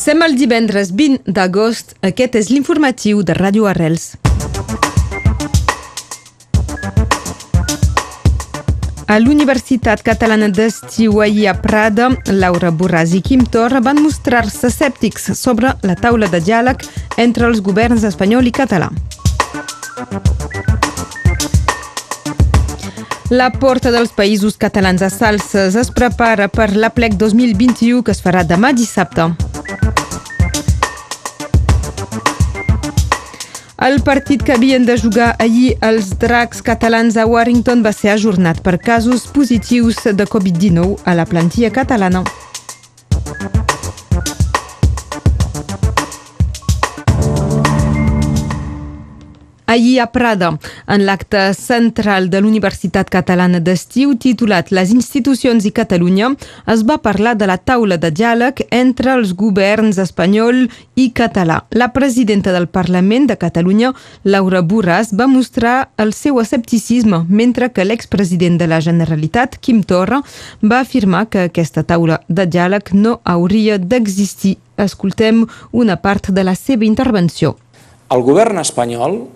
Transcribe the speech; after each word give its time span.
Sem 0.00 0.22
el 0.24 0.32
divendres 0.32 0.94
20 0.96 1.28
d'agost. 1.28 1.90
Aquest 2.00 2.38
és 2.40 2.46
l'informatiu 2.48 3.18
de 3.20 3.34
Ràdio 3.36 3.66
Arrels. 3.68 4.14
A 9.04 9.18
l'Universitat 9.20 10.00
Catalana 10.06 10.48
d'Estiu 10.48 11.20
ahir 11.20 11.50
a 11.50 11.54
Prada, 11.60 12.08
Laura 12.32 12.70
Borràs 12.72 13.12
i 13.12 13.20
Quim 13.20 13.44
Torra 13.44 13.82
van 13.84 14.00
mostrar-se 14.00 14.70
escèptics 14.70 15.34
sobre 15.36 15.74
la 15.84 15.98
taula 16.00 16.30
de 16.32 16.40
diàleg 16.48 16.86
entre 17.18 17.50
els 17.50 17.60
governs 17.60 18.08
espanyol 18.08 18.48
i 18.48 18.54
català. 18.56 18.88
La 23.28 23.52
porta 23.52 23.92
dels 23.92 24.16
països 24.16 24.56
catalans 24.56 25.04
a 25.04 25.12
Salses 25.12 25.76
es 25.76 25.92
prepara 25.92 26.48
per 26.48 26.72
l'Aplec 26.72 27.20
2021 27.20 28.00
que 28.02 28.16
es 28.16 28.24
farà 28.24 28.48
demà 28.48 28.72
dissabte. 28.72 29.28
El 33.80 34.02
partit 34.04 34.42
que 34.44 34.52
havien 34.52 34.84
de 34.84 34.92
jugar 35.00 35.30
ahir 35.40 35.70
els 35.80 36.10
dracs 36.20 36.60
catalans 36.60 37.16
a 37.16 37.24
Warrington 37.24 37.80
va 37.80 37.94
ser 37.96 38.10
ajornat 38.12 38.60
per 38.60 38.76
casos 38.76 39.24
positius 39.32 40.02
de 40.04 40.26
Covid-19 40.28 40.98
a 41.08 41.16
la 41.16 41.24
plantilla 41.24 41.72
catalana. 41.72 42.20
Ahir 49.70 50.00
a 50.00 50.10
Prada, 50.10 50.58
en 50.88 51.04
l'acte 51.06 51.54
central 51.54 52.24
de 52.28 52.40
l'Universitat 52.40 53.06
Catalana 53.06 53.60
d'Estiu 53.62 54.16
titulat 54.18 54.72
Les 54.74 54.90
institucions 54.90 55.62
i 55.62 55.70
Catalunya, 55.70 56.32
es 56.74 56.82
va 56.88 56.96
parlar 56.98 57.36
de 57.38 57.46
la 57.46 57.54
taula 57.54 57.94
de 57.94 58.10
diàleg 58.10 58.64
entre 58.74 59.14
els 59.14 59.30
governs 59.30 60.02
espanyol 60.02 60.64
i 60.98 61.06
català. 61.14 61.60
La 61.70 61.92
presidenta 61.94 62.50
del 62.50 62.66
Parlament 62.66 63.30
de 63.30 63.38
Catalunya, 63.38 63.94
Laura 64.24 64.64
Borràs, 64.66 65.14
va 65.14 65.30
mostrar 65.30 65.92
el 66.02 66.16
seu 66.18 66.42
escepticisme, 66.42 67.22
mentre 67.28 67.70
que 67.70 67.86
l'expresident 67.86 68.58
de 68.58 68.66
la 68.66 68.82
Generalitat, 68.82 69.60
Quim 69.62 69.84
Torra, 69.86 70.24
va 70.66 70.82
afirmar 70.82 71.28
que 71.30 71.46
aquesta 71.46 71.86
taula 71.86 72.24
de 72.26 72.50
diàleg 72.50 72.90
no 72.90 73.20
hauria 73.22 73.78
d'existir. 73.78 74.58
Escoltem 74.74 75.46
una 75.70 76.02
part 76.02 76.34
de 76.34 76.42
la 76.42 76.58
seva 76.58 76.90
intervenció. 76.90 77.54
El 78.10 78.26
govern 78.26 78.58
espanyol 78.58 79.28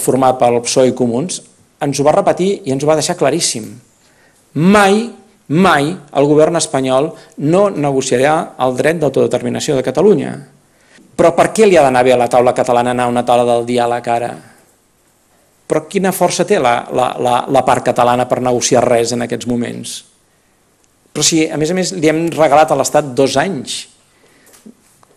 format 0.00 0.38
pel 0.40 0.60
PSOE 0.64 0.90
i 0.90 0.96
Comuns, 0.96 1.40
ens 1.84 2.00
ho 2.00 2.06
va 2.06 2.14
repetir 2.16 2.50
i 2.64 2.72
ens 2.74 2.84
ho 2.84 2.88
va 2.88 2.96
deixar 2.98 3.16
claríssim. 3.18 3.68
Mai, 4.56 5.02
mai 5.52 5.90
el 5.92 6.28
govern 6.28 6.56
espanyol 6.56 7.10
no 7.44 7.68
negociarà 7.70 8.36
el 8.64 8.76
dret 8.78 9.00
d'autodeterminació 9.02 9.76
de 9.76 9.84
Catalunya. 9.84 10.34
Però 11.16 11.32
per 11.36 11.50
què 11.56 11.68
li 11.68 11.76
ha 11.76 11.84
d'anar 11.84 12.04
bé 12.04 12.12
a 12.12 12.20
la 12.20 12.28
taula 12.32 12.54
catalana 12.56 12.92
anar 12.92 13.06
a 13.08 13.12
una 13.12 13.24
taula 13.24 13.44
del 13.48 13.64
diàleg 13.68 14.08
ara? 14.12 14.32
Però 15.66 15.82
quina 15.90 16.12
força 16.14 16.44
té 16.46 16.60
la, 16.62 16.76
la, 16.94 17.10
la, 17.20 17.36
la 17.50 17.64
part 17.66 17.84
catalana 17.84 18.28
per 18.28 18.42
negociar 18.44 18.84
res 18.84 19.12
en 19.16 19.24
aquests 19.24 19.48
moments? 19.50 19.96
Però 21.12 21.24
si, 21.24 21.46
a 21.48 21.56
més 21.56 21.72
a 21.72 21.76
més, 21.76 21.94
li 21.96 22.10
hem 22.12 22.26
regalat 22.34 22.72
a 22.72 22.76
l'Estat 22.76 23.08
dos 23.16 23.38
anys. 23.40 23.78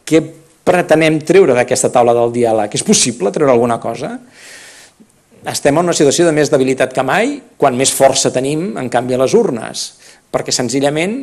Què 0.07 0.23
pretenem 0.69 1.17
treure 1.25 1.57
d'aquesta 1.57 1.89
taula 1.93 2.13
del 2.13 2.33
diàleg? 2.35 2.77
És 2.77 2.85
possible 2.85 3.33
treure 3.33 3.55
alguna 3.55 3.79
cosa? 3.81 4.13
Estem 5.49 5.77
en 5.79 5.87
una 5.87 5.95
situació 5.95 6.27
de 6.27 6.35
més 6.35 6.51
debilitat 6.51 6.93
que 6.93 7.05
mai, 7.05 7.37
quan 7.57 7.77
més 7.79 7.93
força 7.95 8.29
tenim, 8.35 8.73
en 8.77 8.89
canvi, 8.91 9.15
a 9.15 9.21
les 9.23 9.33
urnes, 9.39 9.85
perquè 10.29 10.53
senzillament 10.53 11.21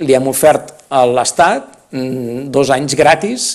li 0.00 0.16
hem 0.16 0.28
ofert 0.30 0.72
a 0.88 1.02
l'Estat 1.08 1.66
mm, 1.90 2.48
dos 2.54 2.70
anys 2.72 2.96
gratis, 2.98 3.48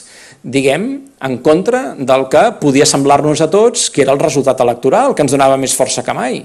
diguem, 0.43 0.87
en 1.23 1.37
contra 1.43 1.95
del 1.97 2.27
que 2.31 2.43
podia 2.61 2.85
semblar-nos 2.85 3.41
a 3.41 3.49
tots 3.51 3.89
que 3.89 4.03
era 4.03 4.13
el 4.13 4.21
resultat 4.21 4.61
electoral, 4.63 5.15
que 5.15 5.25
ens 5.25 5.33
donava 5.33 5.57
més 5.59 5.75
força 5.75 6.05
que 6.05 6.15
mai. 6.15 6.43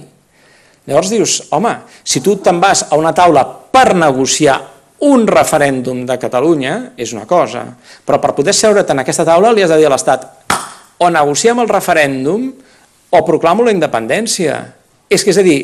Llavors 0.88 1.12
dius, 1.12 1.36
home, 1.54 1.76
si 2.02 2.22
tu 2.22 2.38
te'n 2.42 2.58
vas 2.62 2.86
a 2.88 2.98
una 2.98 3.12
taula 3.14 3.44
per 3.44 3.92
negociar 3.94 4.56
un 5.02 5.26
referèndum 5.26 6.04
de 6.06 6.16
Catalunya 6.18 6.74
és 6.96 7.10
una 7.14 7.26
cosa, 7.26 7.64
però 8.06 8.20
per 8.22 8.34
poder 8.36 8.54
seure't 8.54 8.86
en 8.94 9.02
aquesta 9.02 9.26
taula 9.26 9.50
li 9.52 9.64
has 9.64 9.72
de 9.72 9.80
dir 9.80 9.88
a 9.88 9.94
l'Estat 9.94 10.28
o 11.02 11.08
negociem 11.10 11.58
el 11.58 11.70
referèndum 11.70 12.44
o 13.10 13.22
proclamo 13.26 13.66
la 13.66 13.74
independència. 13.74 14.60
És 15.10 15.24
que 15.24 15.32
és 15.34 15.40
a 15.40 15.44
dir, 15.44 15.58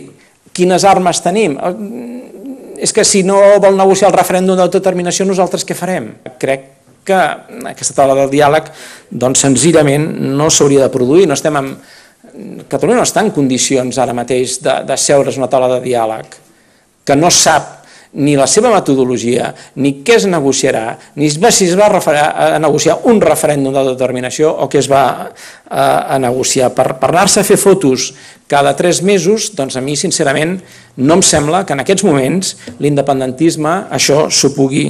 quines 0.52 0.84
armes 0.84 1.22
tenim? 1.22 1.54
És 2.78 2.92
que 2.92 3.06
si 3.06 3.22
no 3.26 3.38
vol 3.62 3.78
negociar 3.78 4.10
el 4.10 4.18
referèndum 4.18 4.58
d'autodeterminació, 4.58 5.26
nosaltres 5.26 5.64
què 5.66 5.76
farem? 5.78 6.10
Crec 6.42 6.66
que 7.08 7.16
aquesta 7.70 7.96
taula 7.96 8.18
del 8.18 8.34
diàleg 8.34 8.68
doncs 9.08 9.46
senzillament 9.46 10.10
no 10.36 10.50
s'hauria 10.50 10.84
de 10.84 10.92
produir, 10.92 11.28
no 11.30 11.38
estem 11.38 11.62
en... 11.62 11.72
Catalunya 12.68 13.00
no 13.00 13.06
està 13.06 13.22
en 13.24 13.32
condicions 13.34 13.96
ara 13.98 14.14
mateix 14.14 14.58
de, 14.62 14.74
de 14.86 14.96
seure's 15.00 15.38
una 15.40 15.48
taula 15.50 15.70
de 15.76 15.80
diàleg, 15.86 16.36
que 17.06 17.16
no 17.16 17.30
sap 17.34 17.77
ni 18.12 18.36
la 18.38 18.46
seva 18.48 18.70
metodologia, 18.72 19.50
ni 19.76 19.98
què 20.04 20.16
es 20.16 20.26
negociarà, 20.30 20.96
ni 21.20 21.28
si 21.28 21.68
es 21.68 21.76
va 21.76 21.90
a 21.90 22.58
negociar 22.62 23.00
un 23.10 23.20
referèndum 23.20 23.74
de 23.74 23.84
determinació 23.90 24.50
o 24.50 24.68
què 24.70 24.80
es 24.80 24.88
va 24.88 25.04
a, 25.68 26.18
negociar. 26.18 26.72
Per, 26.76 26.94
per 27.00 27.10
anar-se 27.12 27.42
a 27.42 27.46
fer 27.46 27.58
fotos 27.60 28.12
cada 28.48 28.72
tres 28.76 29.02
mesos, 29.02 29.50
doncs 29.54 29.76
a 29.76 29.84
mi 29.84 29.96
sincerament 29.96 30.56
no 30.96 31.18
em 31.18 31.22
sembla 31.22 31.64
que 31.66 31.76
en 31.76 31.84
aquests 31.84 32.06
moments 32.08 32.56
l'independentisme 32.80 33.84
això 33.92 34.26
s'ho 34.32 34.54
pugui, 34.56 34.88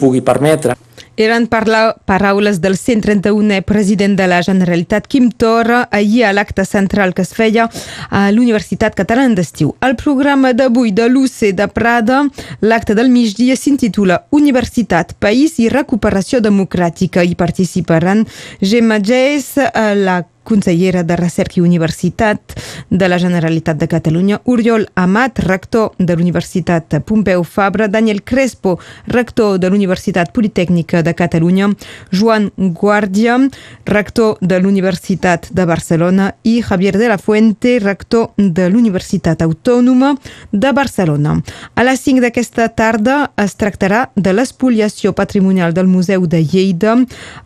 pugui 0.00 0.24
permetre. 0.24 0.78
Eren 1.16 1.46
paraules 1.48 2.58
del 2.60 2.76
131è 2.76 3.62
president 3.64 4.18
de 4.18 4.26
la 4.28 4.42
Generalitat, 4.44 5.06
Quim 5.08 5.30
Torra, 5.32 5.88
ahir 5.90 6.26
a 6.28 6.32
l'acte 6.36 6.64
central 6.68 7.14
que 7.16 7.24
es 7.24 7.32
feia 7.32 7.70
a 8.10 8.30
l'Universitat 8.30 8.94
Catalana 8.94 9.34
d'Estiu. 9.34 9.72
El 9.80 9.96
programa 9.96 10.52
d'avui 10.52 10.92
de 10.92 11.08
l'UC 11.08 11.54
de 11.56 11.66
Prada, 11.72 12.22
l'acte 12.60 12.94
del 12.94 13.08
migdia 13.08 13.56
s'intitula 13.56 14.26
Universitat, 14.30 15.16
País 15.18 15.56
i 15.58 15.70
Recuperació 15.72 16.44
Democràtica. 16.44 17.24
Hi 17.24 17.34
participaran 17.34 18.26
Gemma 18.60 19.00
Geis, 19.00 19.54
la 19.56 20.20
consellera 20.46 21.02
de 21.02 21.16
Recerca 21.18 21.58
i 21.58 21.64
Universitat 21.66 22.54
de 22.90 23.08
la 23.10 23.18
Generalitat 23.18 23.76
de 23.80 23.88
Catalunya, 23.90 24.40
Oriol 24.44 24.86
Amat, 24.94 25.40
rector 25.44 25.92
de 25.98 26.14
l'Universitat 26.14 27.00
Pompeu 27.04 27.42
Fabra, 27.44 27.88
Daniel 27.88 28.22
Crespo, 28.22 28.78
rector 29.06 29.58
de 29.58 29.70
l'Universitat 29.70 30.32
Politècnica 30.32 31.02
de 31.02 31.14
Catalunya, 31.18 31.72
Joan 32.12 32.50
Guàrdia, 32.56 33.38
rector 33.84 34.38
de 34.40 34.60
l'Universitat 34.60 35.50
de 35.50 35.66
Barcelona 35.66 36.32
i 36.44 36.60
Javier 36.62 36.94
de 36.96 37.08
la 37.08 37.18
Fuente, 37.18 37.78
rector 37.82 38.30
de 38.36 38.68
l'Universitat 38.70 39.42
Autònoma 39.42 40.14
de 40.52 40.72
Barcelona. 40.72 41.40
A 41.74 41.84
les 41.84 42.00
5 42.06 42.22
d'aquesta 42.22 42.68
tarda 42.68 43.32
es 43.42 43.56
tractarà 43.58 44.10
de 44.14 44.32
l'espoliació 44.32 45.12
patrimonial 45.12 45.74
del 45.74 45.90
Museu 45.90 46.26
de 46.26 46.42
Lleida 46.44 46.96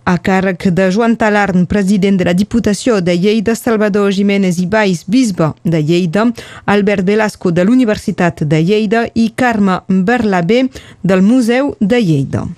a 0.05 0.19
càrrec 0.19 0.69
de 0.75 0.91
Joan 0.93 1.17
Talarn, 1.17 1.67
president 1.67 2.19
de 2.19 2.27
la 2.28 2.34
Diputació 2.34 2.90
Diputació 2.91 3.01
de 3.06 3.15
Lleida, 3.17 3.55
Salvador 3.55 4.11
Jiménez 4.11 4.59
i 4.59 4.67
Baix, 4.67 5.05
bisbe 5.06 5.53
de 5.62 5.78
Lleida, 5.81 6.25
Albert 6.67 7.06
Velasco 7.06 7.53
de 7.53 7.62
l'Universitat 7.65 8.43
de 8.43 8.65
Lleida 8.65 9.05
i 9.15 9.28
Carme 9.31 9.78
Berlabé 9.87 10.65
del 11.05 11.23
Museu 11.23 11.77
de 11.79 12.03
Lleida. 12.03 12.49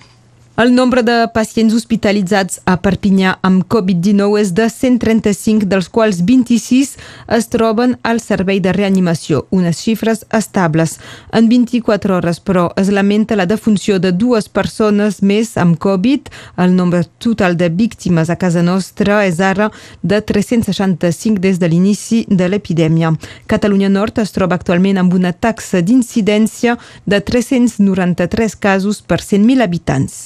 El 0.55 0.75
nombre 0.75 1.01
de 1.01 1.15
pacients 1.33 1.73
hospitalitzats 1.73 2.59
a 2.69 2.75
Perpinyà 2.77 3.31
amb 3.41 3.63
Covid-19 3.73 4.37
és 4.37 4.51
de 4.53 4.67
135, 4.69 5.65
dels 5.65 5.87
quals 5.89 6.19
26 6.27 6.91
es 7.33 7.47
troben 7.49 7.95
al 8.05 8.19
servei 8.21 8.59
de 8.61 8.69
reanimació, 8.77 9.47
unes 9.49 9.79
xifres 9.81 10.21
estables. 10.29 10.99
En 11.33 11.47
24 11.49 12.19
hores, 12.19 12.37
però, 12.37 12.67
es 12.77 12.91
lamenta 12.93 13.33
la 13.35 13.47
defunció 13.49 13.97
de 13.97 14.11
dues 14.13 14.45
persones 14.45 15.23
més 15.23 15.55
amb 15.57 15.79
Covid. 15.81 16.29
El 16.61 16.77
nombre 16.77 17.01
total 17.17 17.57
de 17.57 17.71
víctimes 17.73 18.29
a 18.29 18.37
casa 18.37 18.61
nostra 18.61 19.23
és 19.25 19.41
ara 19.41 19.71
de 20.03 20.21
365 20.21 21.41
des 21.41 21.57
de 21.57 21.71
l'inici 21.73 22.27
de 22.29 22.51
l'epidèmia. 22.53 23.15
Catalunya 23.49 23.89
Nord 23.89 24.21
es 24.21 24.37
troba 24.37 24.61
actualment 24.61 25.01
amb 25.01 25.17
una 25.17 25.33
taxa 25.33 25.81
d'incidència 25.81 26.77
de 27.09 27.23
393 27.25 28.55
casos 28.69 29.01
per 29.01 29.17
100.000 29.17 29.65
habitants. 29.65 30.21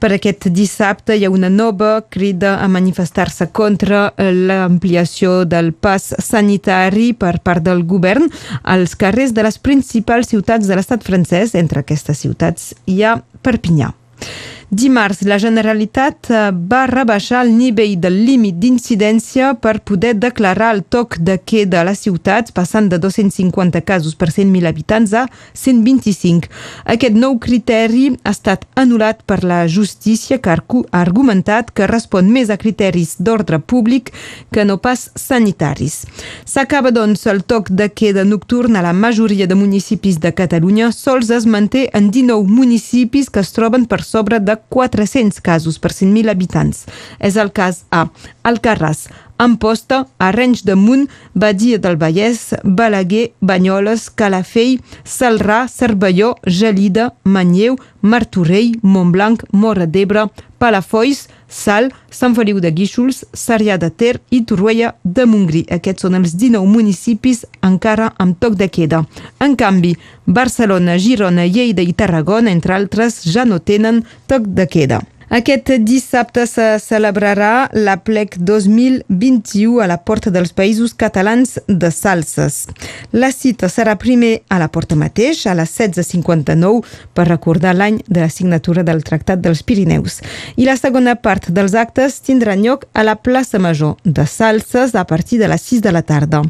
Per 0.00 0.10
aquest 0.12 0.48
dissabte 0.52 1.16
hi 1.16 1.24
ha 1.24 1.30
una 1.32 1.48
nova 1.48 2.02
crida 2.10 2.58
a 2.60 2.68
manifestar-se 2.68 3.46
contra 3.56 4.10
l'ampliació 4.18 5.44
del 5.48 5.72
pas 5.72 6.10
sanitari 6.18 7.12
per 7.16 7.38
part 7.40 7.64
del 7.64 7.84
govern 7.88 8.28
als 8.62 8.96
carrers 9.00 9.32
de 9.32 9.46
les 9.46 9.56
principals 9.58 10.28
ciutats 10.34 10.68
de 10.68 10.76
l'estat 10.76 11.06
francès. 11.06 11.54
Entre 11.54 11.80
aquestes 11.80 12.20
ciutats 12.26 12.74
hi 12.84 13.02
ha 13.02 13.16
Perpinyà. 13.44 13.94
Dimarts, 14.70 15.20
la 15.28 15.36
Generalitat 15.38 16.30
eh, 16.30 16.48
va 16.52 16.86
rebaixar 16.88 17.42
el 17.44 17.52
nivell 17.52 17.98
del 18.00 18.16
límit 18.24 18.56
d'incidència 18.62 19.52
per 19.60 19.82
poder 19.84 20.14
declarar 20.16 20.70
el 20.74 20.82
toc 20.88 21.18
de 21.20 21.36
queda 21.36 21.82
a 21.82 21.84
les 21.84 22.00
ciutats, 22.00 22.52
passant 22.54 22.88
de 22.88 22.98
250 22.98 23.82
casos 23.84 24.16
per 24.16 24.30
100.000 24.32 24.66
habitants 24.66 25.12
a 25.12 25.26
125. 25.52 26.48
Aquest 26.96 27.18
nou 27.18 27.36
criteri 27.38 28.06
ha 28.24 28.32
estat 28.32 28.64
anul·lat 28.80 29.20
per 29.28 29.42
la 29.44 29.66
justícia 29.68 30.40
que 30.40 30.50
ha 30.50 30.58
argumentat 30.96 31.70
que 31.74 31.90
respon 31.90 32.32
més 32.32 32.50
a 32.50 32.56
criteris 32.56 33.16
d'ordre 33.20 33.60
públic 33.60 34.14
que 34.50 34.64
no 34.64 34.78
pas 34.80 35.10
sanitaris. 35.14 36.00
S'acaba, 36.48 36.90
doncs, 36.94 37.26
el 37.28 37.44
toc 37.44 37.68
de 37.70 37.90
queda 37.92 38.24
nocturn 38.24 38.76
a 38.76 38.82
la 38.82 38.96
majoria 38.96 39.46
de 39.46 39.54
municipis 39.54 40.18
de 40.20 40.32
Catalunya. 40.32 40.90
Sols 40.92 41.30
es 41.30 41.46
manté 41.46 41.90
en 41.92 42.10
19 42.10 42.48
municipis 42.48 43.30
que 43.30 43.44
es 43.44 43.52
troben 43.52 43.84
per 43.86 44.02
sobre 44.02 44.40
de 44.40 44.56
400 44.68 45.40
casos 45.44 45.78
per 45.78 45.92
100.000 45.92 46.30
habitants. 46.32 46.84
És 47.18 47.36
el 47.40 47.52
cas 47.54 47.84
a 47.90 48.06
Alcarràs, 48.46 49.06
Amposta, 49.38 50.06
Arenys 50.18 50.64
de 50.64 50.74
Munt, 50.74 51.08
Badia 51.34 51.78
del 51.78 51.96
Vallès, 51.96 52.54
Balaguer, 52.62 53.32
Banyoles, 53.40 54.10
Calafell, 54.10 54.80
Salrà, 55.04 55.66
Cervelló, 55.68 56.36
Gelida, 56.46 57.12
Manlleu, 57.24 57.76
Martorell, 58.00 58.78
Montblanc, 58.82 59.42
Mora 59.52 59.86
d'Ebre, 59.86 60.28
Palafolls, 60.58 61.26
Sal, 61.48 61.90
Sant 62.10 62.34
Feliu 62.34 62.60
de 62.60 62.70
Guíxols, 62.74 63.24
Sarrià 63.36 63.76
de 63.78 63.90
Ter 63.90 64.18
i 64.30 64.42
Torroella 64.48 64.94
de 65.04 65.26
Montgrí. 65.28 65.64
Aquests 65.76 66.06
són 66.06 66.18
els 66.18 66.34
19 66.34 66.66
municipis 66.70 67.44
encara 67.62 68.12
amb 68.18 68.38
toc 68.40 68.58
de 68.60 68.68
queda. 68.72 69.04
En 69.44 69.56
canvi, 69.60 69.94
Barcelona, 70.26 70.98
Girona, 70.98 71.46
Lleida 71.46 71.82
i 71.82 71.92
Tarragona, 71.92 72.50
entre 72.50 72.74
altres, 72.74 73.22
ja 73.24 73.44
no 73.44 73.60
tenen 73.60 74.04
toc 74.26 74.48
de 74.56 74.66
queda. 74.70 75.02
Aquest 75.34 75.72
dissabte 75.82 76.44
se 76.46 76.64
celebrarà 76.78 77.66
la 77.74 77.96
plec 78.06 78.36
2021 78.38 79.80
a 79.82 79.88
la 79.90 79.96
Porta 80.06 80.30
dels 80.30 80.52
Països 80.54 80.92
Catalans 80.94 81.56
de 81.66 81.90
Salses. 81.90 82.68
La 83.10 83.32
cita 83.34 83.66
serà 83.66 83.96
primer 83.98 84.44
a 84.46 84.60
la 84.62 84.68
Porta 84.70 84.94
mateix, 84.94 85.40
a 85.50 85.56
les 85.58 85.72
16.59, 85.74 86.84
per 87.18 87.26
recordar 87.26 87.72
l'any 87.74 87.98
de 88.06 88.20
la 88.22 88.30
signatura 88.30 88.84
del 88.86 89.02
Tractat 89.02 89.42
dels 89.42 89.64
Pirineus. 89.66 90.20
I 90.54 90.68
la 90.68 90.76
segona 90.78 91.16
part 91.18 91.50
dels 91.50 91.74
actes 91.74 92.20
tindrà 92.22 92.54
lloc 92.54 92.86
a 92.94 93.02
la 93.02 93.16
plaça 93.18 93.58
Major 93.58 93.96
de 94.04 94.28
Salses 94.30 94.94
a 94.94 95.02
partir 95.02 95.40
de 95.42 95.50
les 95.50 95.66
6 95.66 95.82
de 95.82 95.96
la 95.98 96.04
tarda. 96.06 96.44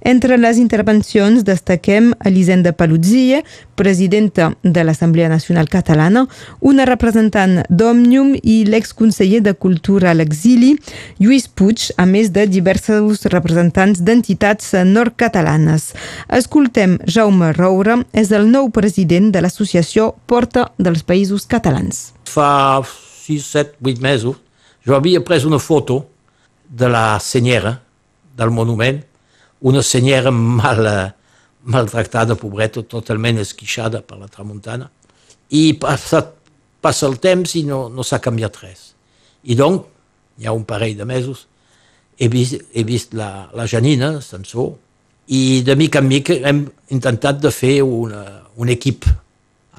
Entre 0.00 0.40
les 0.40 0.56
intervencions 0.56 1.44
destaquem 1.44 2.14
Elisenda 2.24 2.72
Paluzzie, 2.72 3.44
presidenta 3.76 4.54
de 4.62 4.82
l'Assemblea 4.84 5.28
Nacional 5.28 5.68
Catalana, 5.68 6.26
una 6.60 6.84
representant 6.88 7.62
d'Òmnium 7.68 8.29
I 8.38 8.64
l'exconseller 8.68 9.40
de 9.44 9.54
Cultura 9.54 10.10
a 10.10 10.16
l'exili, 10.16 10.74
Lluís 11.18 11.48
Puig, 11.48 11.88
a 11.96 12.06
més 12.06 12.30
de 12.34 12.46
diversos 12.50 13.26
representants 13.32 14.02
d'entitats 14.04 14.72
nord-catalanes. 14.86 15.90
Escoltem 16.40 16.98
Jaume 17.06 17.52
Roure, 17.56 18.00
és 18.12 18.30
el 18.36 18.50
nou 18.52 18.70
president 18.74 19.30
de 19.34 19.42
l'associació 19.44 20.12
Porta 20.30 20.68
dels 20.78 21.02
Països 21.06 21.46
Catalans. 21.50 22.10
Fa 22.30 22.80
6, 22.86 23.46
7, 23.46 23.76
8 23.82 24.04
mesos 24.04 24.38
jo 24.86 24.96
havia 24.96 25.20
pres 25.24 25.44
una 25.44 25.58
foto 25.60 26.06
de 26.68 26.88
la 26.88 27.18
senyera 27.20 27.80
del 28.36 28.50
monument, 28.50 29.02
una 29.60 29.82
senyera 29.82 30.30
mal, 30.30 30.86
maltractada, 31.62 32.36
pobreta, 32.40 32.82
totalment 32.82 33.40
esquixada 33.42 34.00
per 34.00 34.18
la 34.18 34.30
tramuntana, 34.32 34.88
i 35.50 35.74
passat 35.82 36.39
passa 36.80 37.06
el 37.08 37.18
temps 37.20 37.54
i 37.56 37.64
no, 37.68 37.88
no 37.92 38.04
s'ha 38.06 38.20
canviat 38.22 38.60
res. 38.62 38.90
I 39.44 39.56
doncs, 39.56 39.86
hi 40.40 40.48
ha 40.48 40.56
un 40.56 40.64
parell 40.68 40.96
de 40.96 41.06
mesos, 41.08 41.46
he 42.20 42.28
vist, 42.28 42.60
he 42.72 42.84
vist 42.84 43.14
la, 43.16 43.48
la 43.56 43.66
Janina, 43.68 44.18
Sansó, 44.24 44.70
i 45.30 45.62
de 45.64 45.76
mica 45.76 46.00
en 46.00 46.08
mica 46.08 46.36
hem 46.48 46.64
intentat 46.90 47.40
de 47.40 47.52
fer 47.54 47.80
una, 47.86 48.24
un 48.56 48.72
equip 48.72 49.06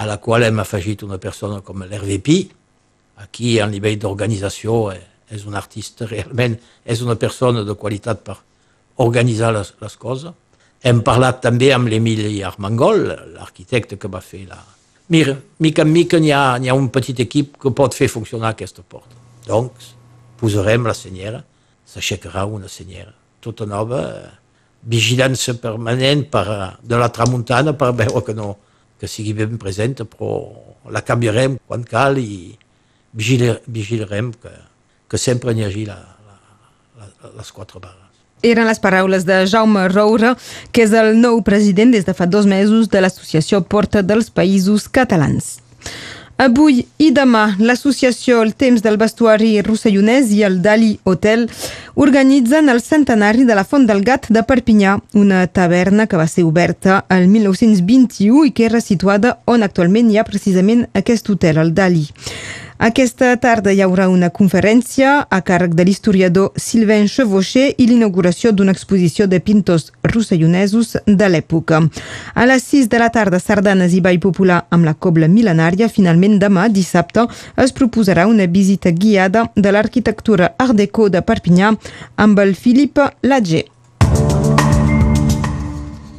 a 0.01 0.07
la 0.07 0.18
qual 0.24 0.45
hem 0.48 0.62
afegit 0.63 1.03
una 1.03 1.19
persona 1.21 1.59
com 1.65 1.83
l'RVP, 1.83 2.38
aquí 3.21 3.57
a 3.59 3.68
nivell 3.69 4.00
d'organització 4.01 4.77
eh, 4.94 5.01
és 5.31 5.45
un 5.45 5.57
artista 5.57 6.07
realment, 6.09 6.57
és 6.86 7.01
una 7.06 7.18
persona 7.19 7.65
de 7.68 7.75
qualitat 7.77 8.24
per 8.25 8.38
organitzar 9.04 9.51
les, 9.56 9.74
les 9.81 9.97
coses. 9.97 10.33
Hem 10.81 11.04
parlat 11.06 11.44
també 11.44 11.69
amb 11.75 11.92
l'Emili 11.92 12.42
Armengol, 12.44 13.06
l'arquitecte 13.36 14.00
que 14.01 14.09
va 14.09 14.24
fer 14.25 14.47
la, 14.50 14.57
Mira, 15.11 15.35
mica 15.59 15.83
en 15.83 15.91
mica 15.91 16.19
n'hi 16.23 16.31
ha, 16.31 16.55
ha 16.55 16.75
un 16.77 16.87
petit 16.93 17.19
equip 17.19 17.57
que 17.59 17.73
pot 17.75 17.95
fer 17.97 18.07
funcionar 18.07 18.53
aquesta 18.53 18.83
porta. 18.83 19.17
Doncs 19.47 19.91
posarem 20.39 20.87
la 20.87 20.95
senyera, 20.95 21.41
s'aixecarà 21.85 22.45
una 22.47 22.69
senyera 22.71 23.11
tota 23.41 23.65
nova, 23.65 24.01
vigilància 24.81 25.55
permanent 25.61 26.23
per, 26.31 26.45
de 26.81 26.97
la 26.97 27.09
tramuntana 27.13 27.73
per 27.77 27.91
veure 27.97 28.23
que, 28.25 28.35
no, 28.37 28.53
que 29.01 29.09
sigui 29.09 29.33
ben 29.37 29.57
present, 29.61 29.97
però 30.13 30.31
la 30.93 31.03
canviarem 31.05 31.57
quan 31.67 31.83
cal 31.87 32.21
i 32.21 32.53
vigilarem 33.17 34.31
que, 34.41 34.53
que 35.09 35.19
sempre 35.19 35.53
n'hi 35.57 35.65
hagi 35.67 35.87
la, 35.89 35.97
la, 35.97 36.37
la, 37.01 37.33
les 37.41 37.51
quatre 37.51 37.81
barres. 37.81 38.20
Eren 38.41 38.67
les 38.67 38.81
paraules 38.81 39.25
de 39.25 39.43
Jaume 39.45 39.88
Roure, 39.91 40.35
que 40.71 40.85
és 40.88 40.95
el 40.97 41.13
nou 41.21 41.41
president 41.45 41.93
des 41.93 42.07
de 42.07 42.15
fa 42.17 42.25
dos 42.25 42.49
mesos 42.49 42.89
de 42.89 43.01
l'Associació 43.01 43.61
Porta 43.61 44.01
dels 44.01 44.31
Països 44.33 44.88
Catalans. 44.89 45.59
Avui 46.41 46.79
i 46.97 47.11
demà, 47.13 47.51
l'associació 47.61 48.39
El 48.41 48.55
Temps 48.57 48.81
del 48.81 48.95
Vestuari 48.97 49.51
Rossellonès 49.61 50.31
i 50.33 50.39
el 50.47 50.55
Dali 50.65 50.95
Hotel 51.05 51.43
organitzen 51.93 52.71
el 52.73 52.81
centenari 52.81 53.45
de 53.45 53.53
la 53.53 53.63
Font 53.63 53.85
del 53.85 54.01
Gat 54.01 54.25
de 54.33 54.41
Perpinyà, 54.41 54.95
una 55.13 55.44
taverna 55.45 56.07
que 56.09 56.17
va 56.17 56.25
ser 56.25 56.47
oberta 56.47 57.03
el 57.13 57.27
1921 57.29 58.47
i 58.49 58.55
que 58.57 58.65
era 58.65 58.81
situada 58.81 59.35
on 59.45 59.61
actualment 59.61 60.09
hi 60.09 60.17
ha 60.17 60.25
precisament 60.25 60.87
aquest 60.97 61.29
hotel, 61.29 61.61
el 61.61 61.75
Dali. 61.77 62.07
Aquesta 62.81 63.36
tarda 63.38 63.69
hi 63.69 63.83
haurà 63.86 64.07
una 64.10 64.31
conferència 64.33 65.12
a 65.30 65.38
càrrec 65.45 65.75
de 65.78 65.83
l'historiador 65.86 66.56
Sylvain 66.57 67.04
Chevauché 67.06 67.68
i 67.78 67.86
l'inauguració 67.86 68.50
d'una 68.57 68.74
exposició 68.74 69.28
de 69.30 69.38
pintors 69.38 69.92
rossellonnesos 70.01 70.95
de 71.06 71.28
l'època. 71.30 71.83
A 72.33 72.48
les 72.50 72.66
6 72.72 72.88
de 72.89 73.01
la 73.04 73.12
tarda, 73.13 73.38
sardanes 73.38 73.94
i 73.94 74.01
ball 74.01 74.18
popular 74.24 74.63
amb 74.74 74.88
la 74.89 74.95
cobla 74.98 75.30
mil·lenària. 75.30 75.92
Finalment, 75.94 76.39
demà, 76.42 76.63
dissabte, 76.74 77.28
es 77.62 77.75
proposarà 77.78 78.25
una 78.25 78.50
visita 78.50 78.89
guiada 78.89 79.45
de 79.54 79.75
l'arquitectura 79.78 80.56
Art 80.57 80.74
Deco 80.81 81.06
de 81.13 81.22
Perpinyà 81.22 81.75
amb 82.18 82.42
el 82.42 82.56
Philippe 82.57 83.12
Lager. 83.22 83.68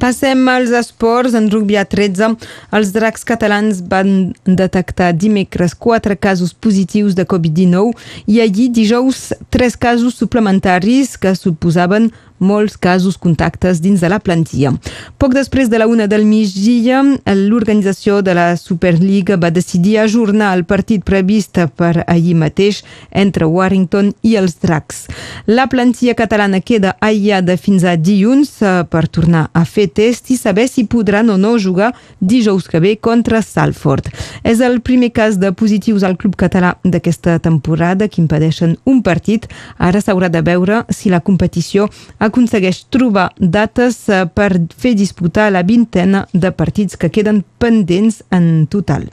Passem 0.03 0.49
als 0.51 0.73
esports. 0.75 1.31
En 1.33 1.45
rugby 1.47 1.77
a 1.79 1.85
13, 1.87 2.33
els 2.75 2.89
dracs 2.91 3.23
catalans 3.23 3.79
van 3.87 4.33
detectar 4.43 5.13
dimecres 5.15 5.71
quatre 5.71 6.17
casos 6.19 6.51
positius 6.51 7.15
de 7.15 7.23
Covid-19 7.23 7.93
i 8.27 8.41
allí 8.43 8.67
dijous 8.67 9.29
tres 9.47 9.79
casos 9.79 10.19
suplementaris 10.19 11.15
que 11.15 11.31
suposaven 11.39 12.11
molts 12.39 12.77
casos 12.77 13.17
contactes 13.17 13.81
dins 13.81 14.01
de 14.01 14.09
la 14.09 14.19
plantilla. 14.19 14.73
Poc 15.17 15.33
després 15.33 15.69
de 15.69 15.79
la 15.79 15.87
una 15.87 16.07
del 16.07 16.25
migdia, 16.25 17.01
l'organització 17.25 18.21
de 18.21 18.33
la 18.35 18.47
Superliga 18.57 19.37
va 19.37 19.51
decidir 19.53 19.99
ajornar 19.99 20.53
el 20.57 20.65
partit 20.65 21.03
previst 21.05 21.59
per 21.77 22.03
ahir 22.07 22.35
mateix 22.35 22.81
entre 23.11 23.45
Warrington 23.45 24.13
i 24.23 24.35
els 24.39 24.57
Dracs. 24.61 25.05
La 25.47 25.67
plantilla 25.67 26.15
catalana 26.17 26.61
queda 26.61 26.95
aïllada 27.01 27.57
fins 27.57 27.83
a 27.83 27.95
dilluns 27.97 28.55
eh, 28.61 28.83
per 28.89 29.05
tornar 29.07 29.47
a 29.53 29.63
fer 29.65 29.87
test 29.93 30.31
i 30.33 30.37
saber 30.37 30.67
si 30.67 30.85
podran 30.89 31.29
o 31.29 31.37
no 31.37 31.55
jugar 31.59 31.93
dijous 32.19 32.67
que 32.67 32.79
ve 32.79 32.95
contra 32.97 33.41
Salford. 33.41 34.09
És 34.43 34.61
el 34.61 34.79
primer 34.81 35.11
cas 35.13 35.37
de 35.39 35.51
positius 35.51 36.03
al 36.03 36.17
club 36.17 36.35
català 36.39 36.75
d'aquesta 36.83 37.37
temporada 37.39 38.07
que 38.07 38.21
impedeixen 38.21 38.77
un 38.85 39.01
partit. 39.03 39.47
Ara 39.77 40.01
s'haurà 40.01 40.29
de 40.29 40.41
veure 40.41 40.83
si 40.89 41.11
la 41.13 41.21
competició 41.21 41.89
aconsegueix 42.23 42.85
trobar 42.93 43.29
dates 43.37 44.07
eh, 44.09 44.23
per 44.25 44.51
fer 44.79 44.95
disputar 44.95 45.51
la 45.51 45.63
vintena 45.67 46.25
de 46.33 46.51
partits 46.55 46.97
que 46.97 47.11
queden 47.11 47.43
pendents 47.59 48.21
en 48.31 48.65
total. 48.71 49.09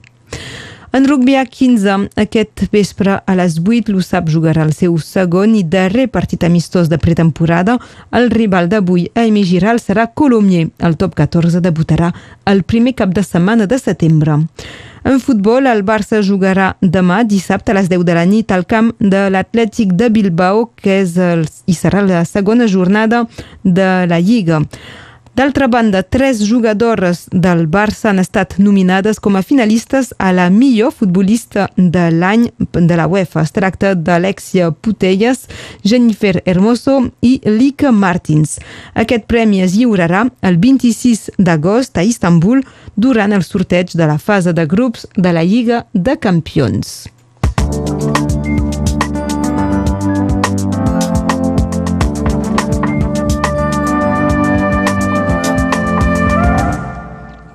En 0.92 1.04
rugby 1.06 1.36
a 1.38 1.44
15, 1.46 2.08
aquest 2.18 2.64
vespre 2.72 3.20
a 3.22 3.34
les 3.38 3.60
8, 3.62 3.92
l'USAP 3.94 4.26
jugarà 4.32 4.64
el 4.66 4.72
seu 4.74 4.96
segon 4.98 5.54
i 5.54 5.62
darrer 5.62 6.08
partit 6.10 6.42
amistós 6.42 6.90
de 6.90 6.98
pretemporada. 6.98 7.76
El 8.10 8.26
rival 8.34 8.66
d'avui 8.72 9.06
a 9.14 9.22
Emi 9.22 9.44
Giral 9.46 9.78
serà 9.78 10.08
Colomier. 10.10 10.66
El 10.82 10.98
top 10.98 11.14
14 11.14 11.62
debutarà 11.62 12.10
el 12.50 12.64
primer 12.64 12.96
cap 12.98 13.14
de 13.14 13.22
setmana 13.22 13.70
de 13.70 13.78
setembre. 13.78 14.40
En 15.04 15.18
futbol, 15.18 15.66
el 15.66 15.80
Barça 15.86 16.20
jugarà 16.20 16.74
demà, 16.82 17.22
dissabte, 17.24 17.72
a 17.72 17.78
les 17.78 17.88
10 17.88 18.04
de 18.04 18.16
la 18.16 18.26
nit, 18.28 18.52
al 18.52 18.66
camp 18.68 18.92
de 19.00 19.28
l'Atlètic 19.32 19.94
de 19.96 20.10
Bilbao, 20.12 20.66
que 20.76 21.00
és 21.00 21.16
el, 21.16 21.46
i 21.66 21.76
serà 21.76 22.04
la 22.04 22.24
segona 22.28 22.68
jornada 22.68 23.24
de 23.64 23.90
la 24.10 24.20
Lliga. 24.20 24.60
D'altra 25.40 25.68
banda, 25.68 26.02
tres 26.02 26.42
jugadores 26.46 27.22
del 27.32 27.62
Barça 27.66 28.10
han 28.10 28.18
estat 28.20 28.58
nominades 28.60 29.16
com 29.24 29.38
a 29.38 29.40
finalistes 29.40 30.10
a 30.20 30.34
la 30.36 30.50
millor 30.52 30.90
futbolista 30.92 31.62
de 31.78 32.10
l'any 32.12 32.42
de 32.74 32.98
la 32.98 33.06
UEFA. 33.08 33.46
Es 33.48 33.54
tracta 33.56 33.94
d'Alexia 33.96 34.68
Putelles, 34.70 35.46
Jennifer 35.80 36.42
Hermoso 36.44 36.98
i 37.24 37.38
Lika 37.46 37.88
Martins. 37.88 38.58
Aquest 38.92 39.24
premi 39.32 39.62
es 39.64 39.78
lliurarà 39.78 40.26
el 40.44 40.58
26 40.60 41.30
d'agost 41.38 41.96
a 41.96 42.04
Istanbul 42.04 42.60
durant 43.00 43.32
el 43.32 43.46
sorteig 43.48 43.96
de 43.96 44.10
la 44.12 44.18
fase 44.18 44.52
de 44.52 44.68
grups 44.68 45.08
de 45.16 45.32
la 45.32 45.46
Lliga 45.46 45.86
de 45.94 46.18
Campions. 46.20 47.08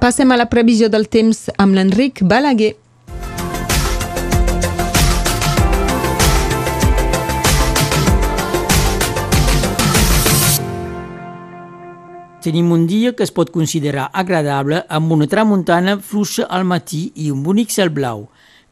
Passem 0.06 0.30
a 0.30 0.36
la 0.38 0.46
previsió 0.46 0.86
del 0.94 1.08
temps 1.10 1.48
amb 1.58 1.74
l'Enric 1.74 2.20
Balaguer. 2.30 2.76
Tenim 12.46 12.70
un 12.70 12.86
dia 12.86 13.16
que 13.18 13.26
es 13.26 13.34
pot 13.34 13.50
considerar 13.50 14.12
agradable 14.14 14.84
amb 14.94 15.18
una 15.18 15.26
tramuntana 15.26 15.98
fluixa 15.98 16.46
al 16.54 16.70
matí 16.70 17.08
i 17.26 17.32
un 17.34 17.42
bonic 17.42 17.74
cel 17.74 17.90
blau. 17.90 18.28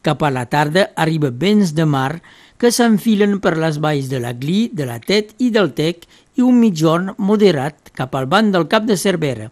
Cap 0.06 0.22
a 0.22 0.30
la 0.30 0.46
tarda 0.46 0.92
arriba 0.94 1.34
vents 1.34 1.74
de 1.74 1.82
mar 1.82 2.20
que 2.62 2.70
s'enfilen 2.70 3.40
per 3.42 3.56
les 3.58 3.82
valls 3.82 4.06
de 4.06 4.22
la 4.22 4.36
Gli, 4.38 4.68
de 4.70 4.86
la 4.86 5.00
Tet 5.02 5.34
i 5.42 5.50
del 5.50 5.74
Tec 5.74 6.06
i 6.38 6.46
un 6.46 6.62
mitjorn 6.62 7.16
moderat 7.18 7.90
cap 7.90 8.14
al 8.14 8.30
banc 8.30 8.54
del 8.54 8.70
Cap 8.70 8.86
de 8.86 8.94
Cervera 8.94 9.50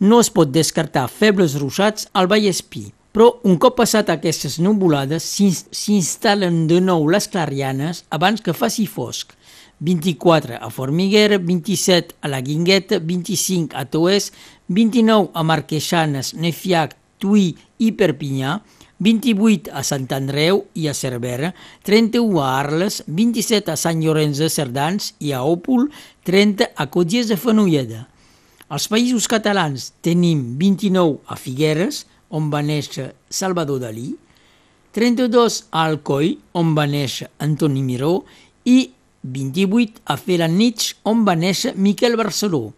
no 0.00 0.18
es 0.20 0.30
pot 0.32 0.48
descartar 0.48 1.08
febles 1.12 1.58
ruixats 1.60 2.08
al 2.16 2.28
Vallespí. 2.30 2.88
Però 3.10 3.26
un 3.44 3.58
cop 3.58 3.74
passat 3.80 4.08
aquestes 4.12 4.60
nuvolades 4.62 5.24
s'instal·len 5.26 6.64
de 6.70 6.78
nou 6.80 7.08
les 7.10 7.26
clarianes 7.28 8.04
abans 8.16 8.40
que 8.40 8.54
faci 8.54 8.86
fosc. 8.86 9.34
24 9.80 10.58
a 10.60 10.68
Formiguera, 10.70 11.38
27 11.38 12.16
a 12.20 12.28
la 12.28 12.40
Guingueta, 12.44 13.00
25 13.00 13.76
a 13.76 13.86
Toès, 13.88 14.30
29 14.68 15.30
a 15.34 15.42
Marqueixanes, 15.42 16.34
Nefiac, 16.36 16.94
Tuí 17.20 17.54
i 17.80 17.90
Perpinyà, 17.96 18.60
28 19.00 19.72
a 19.72 19.82
Sant 19.84 20.06
Andreu 20.12 20.66
i 20.76 20.86
a 20.88 20.94
Cervera, 20.94 21.54
31 21.88 22.40
a 22.44 22.52
Arles, 22.60 23.00
27 23.08 23.72
a 23.72 23.76
Sant 23.80 24.04
Llorenç 24.04 24.40
de 24.44 24.50
Cerdans 24.52 25.14
i 25.18 25.32
a 25.32 25.42
Òpol, 25.48 25.88
30 26.28 26.70
a 26.76 26.88
Cotgies 26.92 27.32
de 27.32 27.40
Fenolleda. 27.40 28.09
Als 28.70 28.84
països 28.86 29.26
catalans 29.26 29.88
tenim 29.98 30.44
29 30.60 31.16
a 31.26 31.34
Figueres, 31.34 32.04
on 32.30 32.52
va 32.52 32.60
néixer 32.62 33.08
Salvador 33.26 33.80
Dalí, 33.82 34.12
32 34.94 35.56
a 35.72 35.88
Alcoi, 35.88 36.36
on 36.54 36.70
va 36.76 36.84
néixer 36.86 37.26
Antoni 37.42 37.82
Miró, 37.82 38.20
i 38.62 38.92
28 39.26 40.04
a 40.06 40.14
Felanitx, 40.14 40.92
on 41.02 41.24
va 41.26 41.34
néixer 41.34 41.74
Miquel 41.74 42.14
Barceló. 42.20 42.68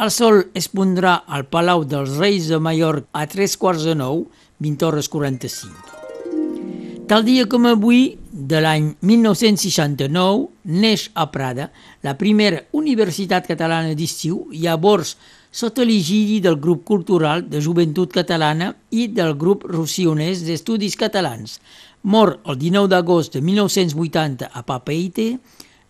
El 0.00 0.08
sol 0.12 0.40
es 0.56 0.70
pondrà 0.72 1.18
al 1.28 1.44
Palau 1.52 1.84
dels 1.84 2.16
Reis 2.16 2.48
de 2.48 2.56
Mallorca 2.56 3.04
a 3.12 3.28
3 3.28 3.60
quarts 3.60 3.84
de 3.84 3.92
9, 3.92 4.24
20 4.64 4.88
hores 4.88 5.12
45. 5.12 7.04
Tal 7.12 7.28
dia 7.28 7.44
com 7.44 7.68
avui, 7.68 8.16
de 8.36 8.60
l'any 8.60 8.90
1969, 9.00 10.44
neix 10.68 11.08
a 11.16 11.24
Prada 11.32 11.70
la 12.04 12.12
primera 12.20 12.60
universitat 12.76 13.48
catalana 13.48 13.96
d'estiu, 13.96 14.44
llavors 14.52 15.14
sota 15.56 15.86
l'egidi 15.88 16.42
del 16.44 16.58
grup 16.60 16.84
cultural 16.84 17.46
de 17.48 17.62
joventut 17.64 18.12
catalana 18.12 18.74
i 18.92 19.08
del 19.08 19.32
grup 19.40 19.64
russionès 19.64 20.44
d'estudis 20.44 20.98
catalans. 21.00 21.56
Mor 22.04 22.36
el 22.44 22.60
19 22.60 22.92
d'agost 22.92 23.32
de 23.34 23.40
1980 23.40 24.52
a 24.52 24.62
Papeite, 24.68 25.38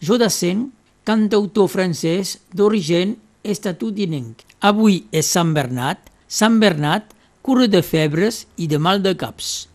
Jodassin, 0.00 0.68
cantautor 1.04 1.68
francès 1.68 2.38
d'origen 2.54 3.16
estatudinenc. 3.42 4.46
Avui 4.62 5.02
és 5.10 5.26
Sant 5.26 5.52
Bernat, 5.54 5.98
Sant 6.28 6.60
Bernat 6.62 7.10
cura 7.42 7.66
de 7.70 7.82
febres 7.82 8.44
i 8.56 8.66
de 8.70 8.78
mal 8.78 9.02
de 9.02 9.14
caps. 9.18 9.66